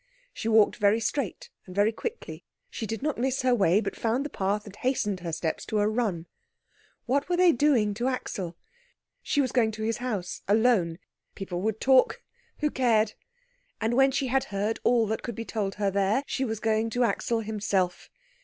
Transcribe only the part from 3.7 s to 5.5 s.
but found the path and hastened her